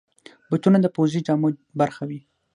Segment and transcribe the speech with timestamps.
[0.49, 1.49] بوټونه د پوځي جامو
[1.79, 2.19] برخه وي.